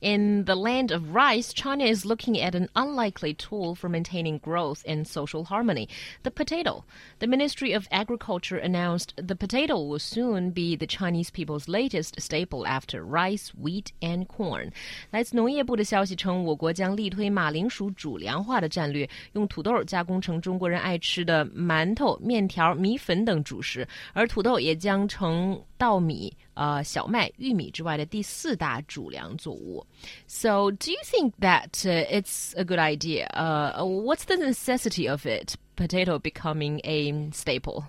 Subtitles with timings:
[0.00, 4.82] In the land of rice, China is looking at an unlikely tool for maintaining growth
[4.86, 5.88] and social harmony
[6.22, 6.84] the potato.
[7.18, 12.66] The Ministry of Agriculture announced the potato will soon be the Chinese people's latest staple
[12.66, 14.72] after rice, wheat, and corn.
[15.10, 26.32] 来自农业部的消息称，我国将力推马铃薯主粮化的战略，用土豆加工成中国人爱吃的馒头、面条、米粉等主食，而土豆也将成稻米。
[26.58, 29.84] 呃小麦、玉米之外的第四大主粮作物。
[30.26, 33.26] So, do you think that uh, it's a good idea?
[33.34, 35.54] Uh, what's the necessity of it?
[35.76, 37.84] Potato becoming a staple.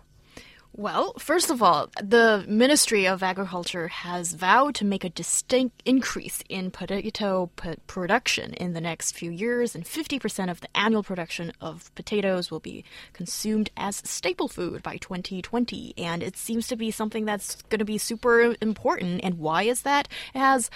[0.73, 6.45] Well, first of all, the Ministry of Agriculture has vowed to make a distinct increase
[6.49, 7.51] in potato
[7.89, 12.61] production in the next few years, and 50% of the annual production of potatoes will
[12.61, 15.93] be consumed as staple food by 2020.
[15.99, 19.23] And it seems to be something that's going to be super important.
[19.25, 20.09] And why is that?
[20.35, 20.71] It has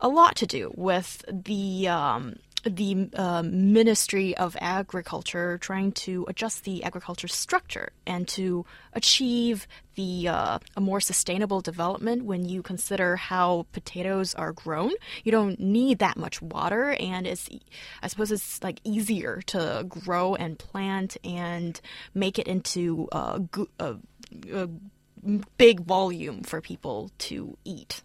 [0.00, 6.64] a lot to do with the um, the uh, Ministry of Agriculture trying to adjust
[6.64, 13.16] the agriculture structure and to achieve the uh, a more sustainable development when you consider
[13.16, 14.92] how potatoes are grown.
[15.22, 17.48] You don't need that much water, and it's
[18.02, 21.80] I suppose it's like easier to grow and plant and
[22.14, 23.42] make it into a,
[23.78, 23.96] a,
[24.52, 24.68] a
[25.58, 28.02] big volume for people to eat.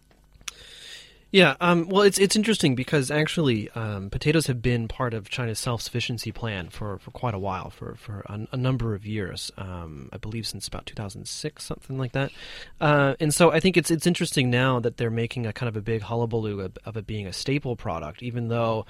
[1.32, 5.60] Yeah, um, well, it's it's interesting because actually um, potatoes have been part of China's
[5.60, 9.52] self sufficiency plan for, for quite a while, for for a, a number of years.
[9.56, 12.32] Um, I believe since about 2006, something like that.
[12.80, 15.76] Uh, and so I think it's it's interesting now that they're making a kind of
[15.76, 18.86] a big hullabaloo of, of it being a staple product, even though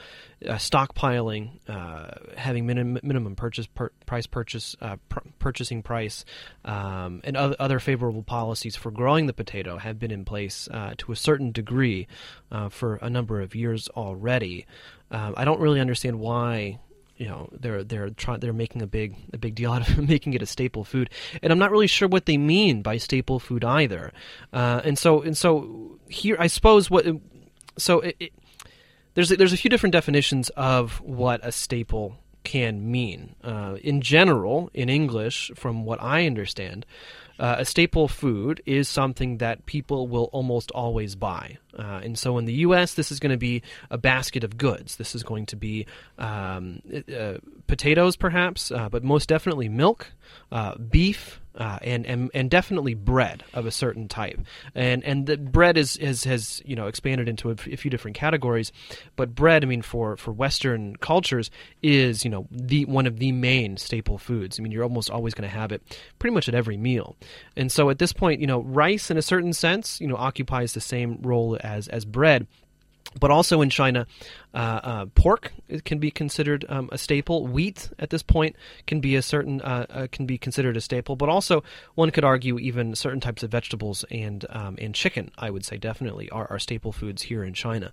[0.48, 6.24] uh, stockpiling, uh, having minimum minimum purchase per, price purchase uh, pr- purchasing price,
[6.64, 10.94] um, and other, other favorable policies for growing the potato have been in place uh,
[10.96, 12.08] to a certain degree
[12.50, 14.66] uh, for a number of years already.
[15.10, 16.78] Um, I don't really understand why
[17.16, 20.34] you know they're they're trying they're making a big a big deal out of making
[20.34, 21.10] it a staple food,
[21.42, 24.12] and I'm not really sure what they mean by staple food either.
[24.52, 27.06] Uh, and so and so here, I suppose what
[27.76, 28.32] so it, it,
[29.14, 33.34] there's a, there's a few different definitions of what a staple can mean.
[33.42, 36.86] Uh, in general, in English, from what I understand,
[37.40, 41.56] uh, a staple food is something that people will almost always buy.
[41.76, 44.96] Uh, and so in the U.S., this is going to be a basket of goods.
[44.96, 45.86] This is going to be
[46.18, 46.82] um,
[47.16, 47.34] uh,
[47.66, 50.12] potatoes, perhaps, uh, but most definitely milk,
[50.52, 54.40] uh, beef, uh, and, and and definitely bread of a certain type.
[54.74, 58.16] And and the bread is, is has you know expanded into a, a few different
[58.16, 58.72] categories,
[59.16, 61.50] but bread, I mean, for for Western cultures,
[61.82, 64.58] is you know the one of the main staple foods.
[64.58, 65.82] I mean, you're almost always going to have it
[66.18, 67.16] pretty much at every meal.
[67.56, 70.72] And so at this point, you know, rice in a certain sense, you know, occupies
[70.72, 72.46] the same role as as bread
[73.18, 74.06] but also in China,
[74.54, 75.52] uh, uh, pork
[75.84, 77.46] can be considered um, a staple.
[77.46, 78.54] Wheat at this point
[78.86, 81.16] can be a certain uh, uh, can be considered a staple.
[81.16, 81.64] But also,
[81.94, 85.76] one could argue even certain types of vegetables and um, and chicken, I would say,
[85.76, 87.90] definitely are, are staple foods here in China.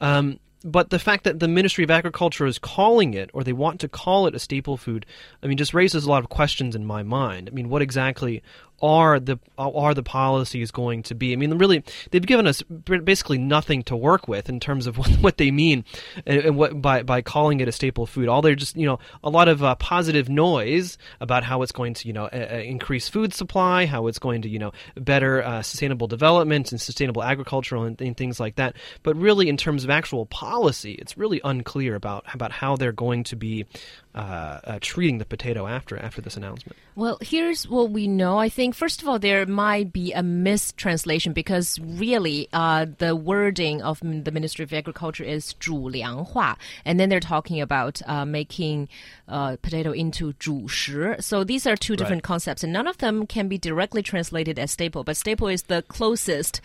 [0.00, 3.80] Um, but the fact that the Ministry of Agriculture is calling it, or they want
[3.80, 5.06] to call it a staple food,
[5.42, 7.48] I mean, just raises a lot of questions in my mind.
[7.48, 8.42] I mean, what exactly
[8.82, 11.32] are the are the policies going to be?
[11.32, 15.08] I mean, really, they've given us basically nothing to work with in terms of what,
[15.20, 15.84] what they mean
[16.26, 18.28] and, and, what by by calling it a staple food.
[18.28, 21.94] All they're just you know a lot of uh, positive noise about how it's going
[21.94, 26.06] to you know increase food supply, how it's going to you know better uh, sustainable
[26.06, 28.76] development and sustainable agriculture and, and, things like that.
[29.02, 33.23] But really, in terms of actual policy, it's really unclear about about how they're going
[33.25, 33.65] to be
[34.13, 36.77] uh, uh, treating the potato after after this announcement?
[36.95, 38.37] Well, here's what we know.
[38.37, 43.81] I think first of all, there might be a mistranslation because really, uh, the wording
[43.81, 48.89] of the Ministry of Agriculture is 主粮化, and then they're talking about uh, making
[49.29, 51.15] uh, potato into 主食.
[51.21, 52.27] So these are two different right.
[52.27, 55.05] concepts, and none of them can be directly translated as staple.
[55.05, 56.59] But staple is the closest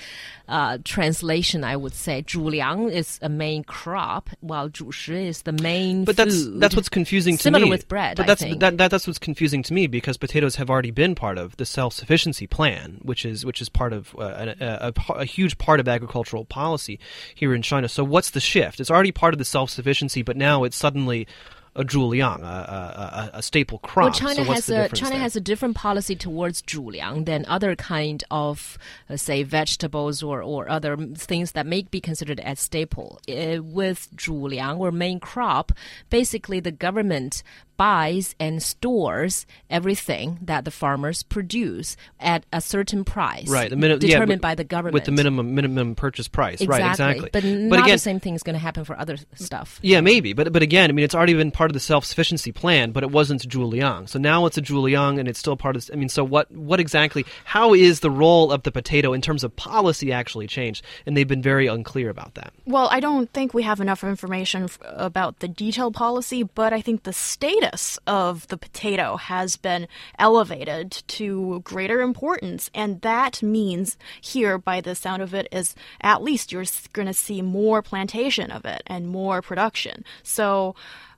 [0.48, 2.22] uh, translation, I would say.
[2.22, 6.05] 主粮 is a main crop, while 主食 is the main.
[6.05, 6.59] But that's food.
[6.59, 7.65] that's what's confusing Similar me.
[7.65, 8.59] Similar with bread, but I that's think.
[8.59, 11.65] that, that, that's what's confusing to me because potatoes have already been part of the
[11.65, 15.79] self sufficiency plan, which is which is part of uh, a, a, a, huge part
[15.79, 16.99] of agricultural policy
[17.33, 17.89] here in China.
[17.89, 18.79] So what's the shift?
[18.79, 21.27] It's already part of the self sufficiency, but now it's suddenly
[21.75, 24.05] a zhuliang, a, a, a, a staple crop.
[24.05, 25.19] Well, China so has a China there?
[25.19, 28.77] has a different policy towards zhuliang than other kind of,
[29.09, 33.19] uh, say, vegetables or, or other things that may be considered as staple.
[33.29, 35.71] Uh, with zhuliang or main crop,
[36.09, 37.41] basically the government
[37.81, 44.39] buys and stores everything that the farmers produce at a certain price, Right, the determined
[44.39, 46.61] yeah, by the government with the minimum minimum purchase price.
[46.61, 46.77] Exactly.
[46.77, 47.29] Right, exactly.
[47.33, 49.79] But, not again, the same thing is going to happen for other stuff.
[49.81, 52.51] Yeah, maybe, but but again, I mean, it's already been part of the self sufficiency
[52.51, 54.09] plan, but it wasn't Zhuliang.
[54.09, 55.83] So now it's a Zhuliang, and it's still part of.
[55.83, 56.49] This, I mean, so what?
[56.49, 57.23] What exactly?
[57.45, 60.83] How is the role of the potato in terms of policy actually changed?
[61.05, 62.51] And they've been very unclear about that.
[62.65, 66.81] Well, I don't think we have enough information f- about the detailed policy, but I
[66.81, 69.87] think the status of the potato has been
[70.17, 72.71] elevated to greater importance.
[72.73, 77.13] And that means, here, by the sound of it, is at least you're going to
[77.13, 80.03] see more plantation of it and more production.
[80.23, 80.73] So,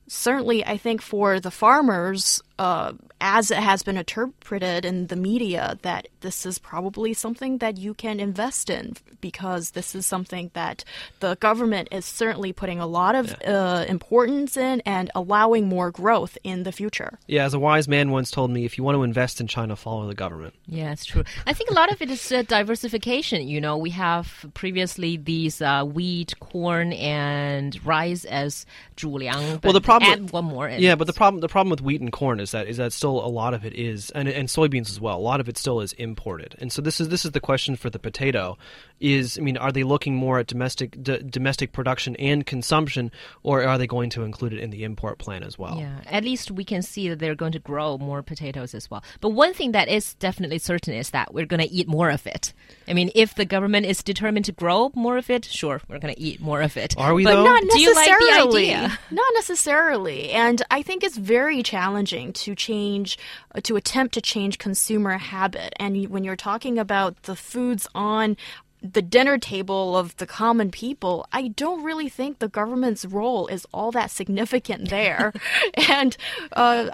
[0.07, 5.77] certainly, I think for the farmers, uh, as it has been interpreted in the media,
[5.81, 10.83] that this is probably something that you can invest in because this is something that
[11.21, 16.37] the government is certainly putting a lot of uh, importance in and allowing more growth
[16.43, 17.17] in the future.
[17.27, 19.75] Yeah, as a wise man once told me, if you want to invest in China,
[19.75, 20.53] follow the government.
[20.67, 21.23] Yeah, it's true.
[21.47, 23.47] I think a lot of it is uh, diversification.
[23.47, 28.65] You know, we have previously these uh, wheat, corn, and rice as
[28.97, 29.53] zhuliang.
[29.61, 30.67] But Well, the problem- add one more.
[30.67, 32.93] and Yeah, but the problem the problem with wheat and corn is that is that
[32.93, 35.17] still a lot of it is and and soybeans as well.
[35.17, 37.75] A lot of it still is imported, and so this is this is the question
[37.75, 38.57] for the potato.
[38.99, 43.11] Is I mean, are they looking more at domestic d- domestic production and consumption,
[43.41, 45.77] or are they going to include it in the import plan as well?
[45.79, 49.03] Yeah, at least we can see that they're going to grow more potatoes as well.
[49.19, 52.27] But one thing that is definitely certain is that we're going to eat more of
[52.27, 52.53] it.
[52.87, 56.13] I mean, if the government is determined to grow more of it, sure, we're going
[56.13, 56.95] to eat more of it.
[56.97, 57.43] Are we but though?
[57.43, 58.99] Not Do you like the idea?
[59.11, 60.31] Not necessarily.
[60.31, 63.17] And I think it's very challenging to change,
[63.55, 65.73] uh, to attempt to change consumer habit.
[65.79, 68.37] And when you're talking about the foods on
[68.83, 73.65] the dinner table of the common people, I don't really think the government's role is
[73.73, 75.31] all that significant there.
[75.89, 76.17] and
[76.51, 76.89] uh,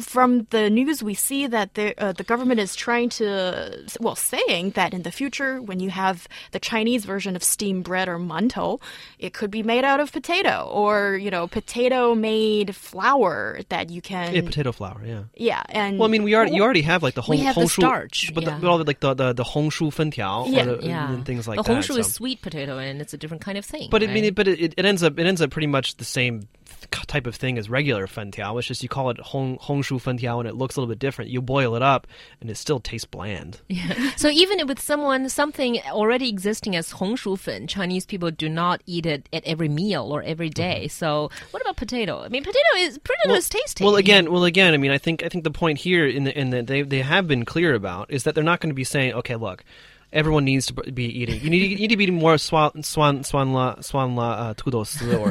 [0.00, 4.70] from the news, we see that the, uh, the government is trying to, well, saying
[4.70, 8.80] that in the future, when you have the Chinese version of steamed bread or mantou,
[9.18, 14.00] it could be made out of potato or, you know, potato made flour that you
[14.00, 14.34] can.
[14.34, 15.02] Yeah, potato flour.
[15.04, 15.24] Yeah.
[15.36, 17.54] yeah, and Well, I mean, we already you already have like the We hong, have
[17.56, 18.54] the starch, but, yeah.
[18.54, 21.24] the, but all the, like the the the hongshu fentiao, Yeah, or the, Yeah, and
[21.24, 21.72] things like the that.
[21.72, 23.88] hongshu is so- sweet potato, and it's a different kind of thing.
[23.90, 26.04] But I mean, it, but it, it ends up it ends up pretty much the
[26.04, 26.48] same
[26.90, 28.58] th- type of thing as regular fentiao.
[28.58, 31.30] It's just you call it hong hongshu fentiao, and it looks a little bit different.
[31.30, 32.06] You boil it up,
[32.40, 33.60] and it still tastes bland.
[33.74, 34.12] Yeah.
[34.16, 39.04] So even with someone something already existing as hongshu fen, Chinese people do not eat
[39.04, 40.62] it at every meal or every mm-hmm.
[40.62, 40.88] day.
[40.88, 42.22] So what about potato?
[42.22, 43.84] I mean, potato is potato is tasty.
[43.84, 46.38] Well, again, well, again, I mean, I think I think the point here in the
[46.38, 48.84] in the they they have been clear about is that they're not going to be
[48.84, 49.64] saying, okay, look
[50.14, 51.40] everyone needs to be eating.
[51.40, 54.50] You need, you need to be eating more swan swan swan la swan la uh,
[54.50, 54.54] or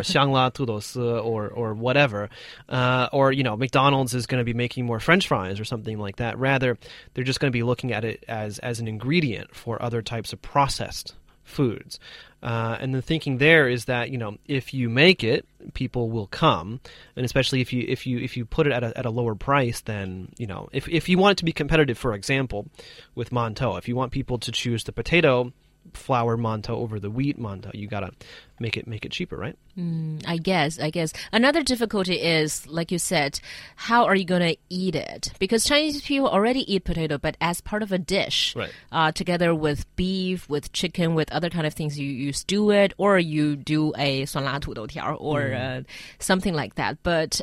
[0.03, 2.29] xiang la tudos uh, or or whatever,
[2.69, 5.97] uh, or you know McDonald's is going to be making more French fries or something
[5.97, 6.37] like that.
[6.37, 6.77] Rather,
[7.13, 10.33] they're just going to be looking at it as as an ingredient for other types
[10.33, 11.99] of processed foods.
[12.41, 16.27] Uh, and the thinking there is that you know if you make it, people will
[16.27, 16.81] come,
[17.15, 19.33] and especially if you if you if you put it at a, at a lower
[19.33, 22.67] price, then you know if if you want it to be competitive, for example,
[23.15, 25.53] with mantou, if you want people to choose the potato
[25.93, 27.73] flour mantou over the wheat mantou.
[27.73, 28.11] You gotta
[28.59, 29.57] make it make it cheaper, right?
[29.77, 30.79] Mm, I guess.
[30.79, 33.39] I guess another difficulty is, like you said,
[33.75, 35.33] how are you gonna eat it?
[35.39, 38.71] Because Chinese people already eat potato, but as part of a dish, right.
[38.91, 42.93] uh, together with beef, with chicken, with other kind of things, you, you stew it,
[42.97, 45.81] or you do a 酸辣土豆条, or mm.
[45.81, 45.83] uh,
[46.19, 46.97] something like that.
[47.03, 47.41] But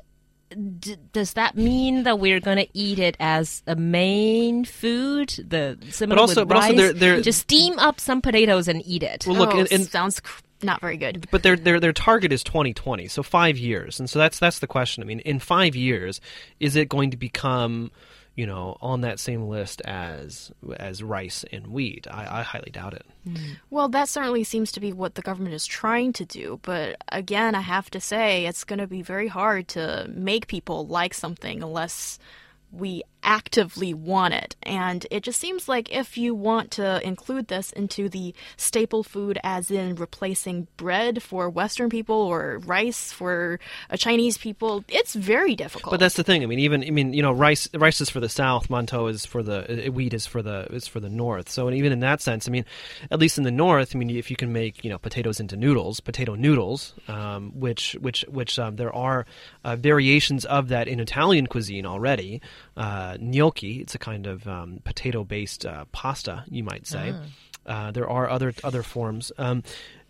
[0.79, 5.29] d- does that mean that we're going to eat it as a main food?
[5.49, 6.77] The similar also- with but also rice?
[6.77, 9.27] they're- they're- just steam up some potatoes and eat it.
[9.27, 11.27] Well, look, oh, and- and- sounds cr- not very good.
[11.31, 14.67] but their their their target is 2020 so 5 years and so that's that's the
[14.67, 16.21] question i mean in 5 years
[16.61, 17.91] is it going to become
[18.35, 22.95] you know on that same list as as rice and wheat i, I highly doubt
[22.95, 23.57] it mm.
[23.71, 26.59] Well, that certainly seems to be what the government is trying to do.
[26.63, 30.87] But again, I have to say, it's going to be very hard to make people
[30.87, 32.19] like something unless
[32.73, 34.57] we actively want it.
[34.63, 39.39] And it just seems like if you want to include this into the staple food,
[39.43, 45.55] as in replacing bread for Western people or rice for a Chinese people, it's very
[45.55, 45.93] difficult.
[45.93, 46.43] But that's the thing.
[46.43, 49.27] I mean, even I mean, you know, rice rice is for the south, mantou is
[49.27, 51.49] for the uh, wheat is for the is for the north.
[51.49, 52.65] So, even in that sense, I mean,
[53.11, 55.57] at least in the north, I mean, if you can make you know potatoes into
[55.57, 59.27] noodles, potato noodles, um, which which which um, there are
[59.65, 62.41] uh, variations of that in Italian cuisine already.
[62.77, 67.15] Uh, gnocchi, it's a kind of um, potato based uh, pasta, you might say.
[67.67, 69.33] Uh, there are other other forms.
[69.39, 69.63] Um,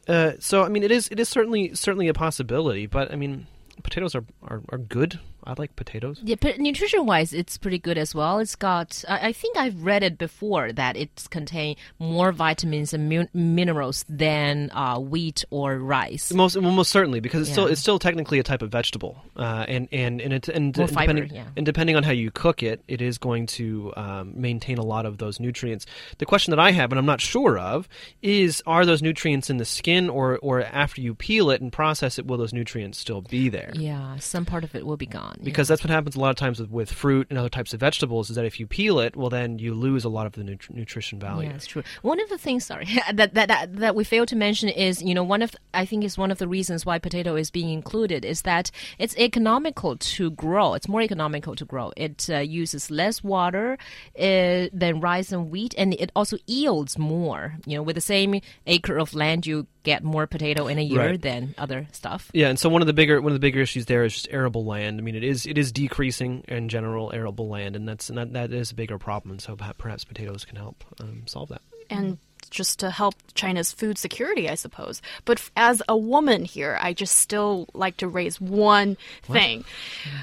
[0.09, 3.47] uh, so I mean, it is it is certainly certainly a possibility, but I mean,
[3.83, 5.19] potatoes are, are, are good.
[5.45, 6.21] I like potatoes.
[6.23, 8.39] Yeah, but nutrition wise, it's pretty good as well.
[8.39, 13.09] It's got, I, I think I've read it before that it's contain more vitamins and
[13.09, 16.33] min- minerals than uh, wheat or rice.
[16.33, 19.65] Most well, most certainly because it's still it's still technically a type of vegetable, uh,
[19.69, 21.45] and and and, it, and, and fiber, depending yeah.
[21.57, 25.07] and depending on how you cook it, it is going to um, maintain a lot
[25.07, 25.87] of those nutrients.
[26.19, 27.89] The question that I have, and I'm not sure of,
[28.23, 32.19] is are those nutrients in the skin, or or after you peel it and process
[32.19, 33.71] it, will those nutrients still be there?
[33.75, 35.30] Yeah, some part of it will be gone.
[35.39, 35.45] Yeah.
[35.45, 37.81] Because that's what happens a lot of times with, with fruit and other types of
[37.81, 40.43] vegetables is that if you peel it, well, then you lose a lot of the
[40.43, 41.49] nutri- nutrition value.
[41.49, 41.83] Yeah, it's true.
[42.03, 45.15] One of the things, sorry, that, that that that we failed to mention is, you
[45.15, 48.25] know, one of I think is one of the reasons why potato is being included
[48.25, 50.75] is that it's economical to grow.
[50.75, 51.93] It's more economical to grow.
[51.97, 53.79] It uh, uses less water
[54.19, 57.55] uh, than rice and wheat, and it also yields more.
[57.67, 61.01] You know, with the same acre of land, you get more potato in a year
[61.01, 61.23] Right.
[61.23, 62.31] than other stuff.
[62.35, 64.29] Yeah, and so one of the bigger one of the bigger issues there is just
[64.31, 64.99] arable land.
[65.01, 68.33] I mean, it is it is decreasing in general arable land, and that's and that,
[68.33, 69.39] that is a bigger problem.
[69.39, 71.63] So perhaps potatoes can help um, solve that.
[71.91, 72.19] and
[72.51, 75.01] just to help China's food security, I suppose.
[75.25, 79.65] But f- as a woman here, I just still like to raise one thing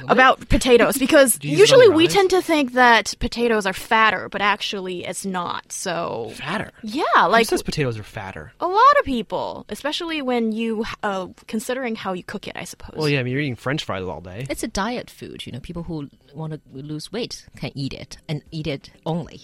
[0.08, 3.74] about potatoes because you use it on usually we tend to think that potatoes are
[3.74, 5.72] fatter, but actually it's not.
[5.72, 6.72] So Fatter.
[6.84, 8.52] yeah, Who like says potatoes are fatter?
[8.60, 12.96] a lot of people, especially when you uh, considering how you cook it, I suppose.
[12.98, 14.46] Well, yeah, I mean, you're eating French fries all day.
[14.50, 15.46] It's a diet food.
[15.46, 19.42] You know, people who want to lose weight can eat it and eat it only.